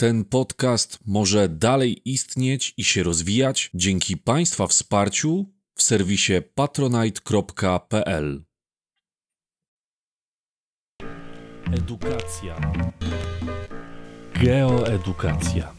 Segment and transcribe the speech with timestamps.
[0.00, 8.44] Ten podcast może dalej istnieć i się rozwijać dzięki Państwa wsparciu w serwisie patronite.pl.
[11.72, 12.72] Edukacja.
[14.34, 15.72] Geoedukacja.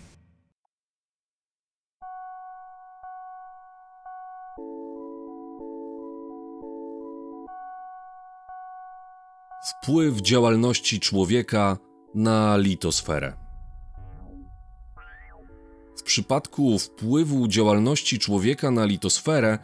[9.81, 11.77] Wpływ działalności człowieka
[12.15, 13.48] na litosferę.
[16.19, 19.59] Przypadku wpływu działalności człowieka na litosferę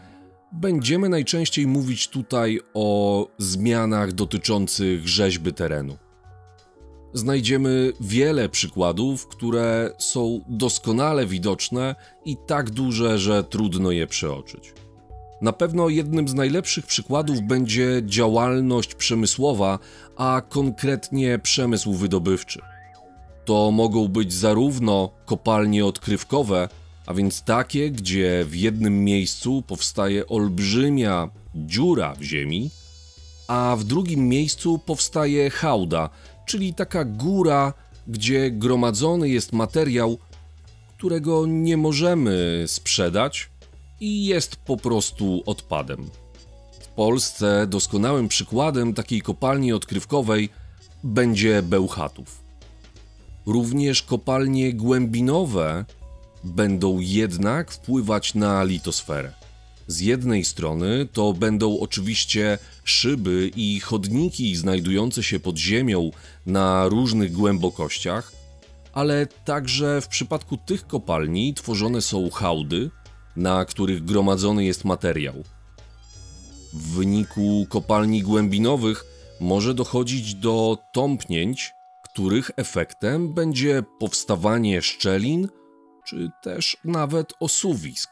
[0.51, 5.97] będziemy najczęściej mówić tutaj o zmianach dotyczących rzeźby terenu.
[7.13, 11.95] Znajdziemy wiele przykładów, które są doskonale widoczne
[12.25, 14.73] i tak duże, że trudno je przeoczyć.
[15.41, 19.79] Na pewno jednym z najlepszych przykładów będzie działalność przemysłowa,
[20.17, 22.74] a konkretnie przemysł wydobywczy.
[23.45, 26.69] To mogą być zarówno kopalnie odkrywkowe,
[27.05, 32.69] a więc takie, gdzie w jednym miejscu powstaje olbrzymia dziura w ziemi,
[33.47, 36.09] a w drugim miejscu powstaje hałda,
[36.45, 37.73] czyli taka góra,
[38.07, 40.17] gdzie gromadzony jest materiał,
[40.97, 43.49] którego nie możemy sprzedać
[43.99, 46.09] i jest po prostu odpadem.
[46.81, 50.49] W Polsce doskonałym przykładem takiej kopalni odkrywkowej
[51.03, 52.44] będzie Bełchatów.
[53.45, 55.85] Również kopalnie głębinowe
[56.43, 59.33] będą jednak wpływać na litosferę.
[59.87, 66.11] Z jednej strony to będą oczywiście szyby i chodniki znajdujące się pod ziemią
[66.45, 68.31] na różnych głębokościach,
[68.93, 72.89] ale także w przypadku tych kopalni tworzone są hałdy,
[73.35, 75.43] na których gromadzony jest materiał.
[76.73, 79.05] W wyniku kopalni głębinowych
[79.39, 81.73] może dochodzić do tąpnięć,
[82.15, 85.47] których efektem będzie powstawanie szczelin
[86.05, 88.11] czy też nawet osuwisk.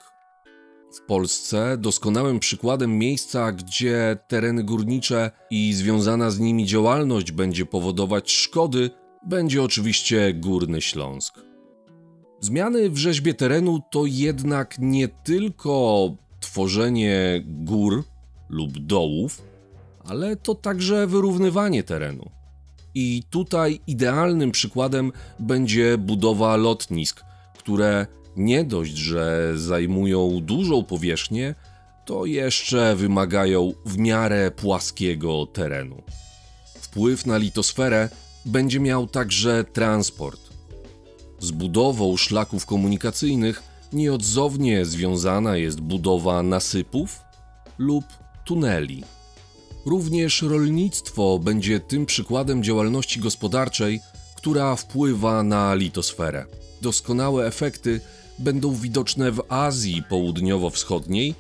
[0.98, 8.32] W Polsce doskonałym przykładem miejsca, gdzie tereny górnicze i związana z nimi działalność będzie powodować
[8.32, 8.90] szkody,
[9.28, 11.42] będzie oczywiście Górny Śląsk.
[12.40, 16.10] Zmiany w rzeźbie terenu to jednak nie tylko
[16.40, 18.04] tworzenie gór
[18.50, 19.42] lub dołów,
[20.06, 22.43] ale to także wyrównywanie terenu.
[22.96, 27.24] I tutaj idealnym przykładem będzie budowa lotnisk,
[27.58, 31.56] które nie dość, że zajmują dużą powierzchnię,
[32.06, 36.02] to jeszcze wymagają w miarę płaskiego terenu.
[36.82, 38.10] Wpływ na litosferę
[38.46, 40.42] będzie miał także transport.
[41.40, 47.22] Z budową szlaków komunikacyjnych nieodzownie związana jest budowa nasypów
[47.78, 48.06] lub
[48.46, 49.04] tuneli.
[49.86, 54.00] Również rolnictwo będzie tym przykładem działalności gospodarczej,
[54.36, 56.46] która wpływa na litosferę.
[56.82, 58.02] Doskonałe efekty
[58.40, 61.36] będą widoczne w Azji Południowo-Wschodniej,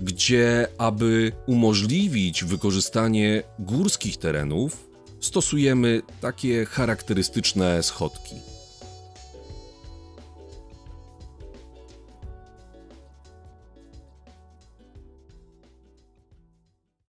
[0.00, 8.34] gdzie, aby umożliwić wykorzystanie górskich terenów, stosujemy takie charakterystyczne schodki.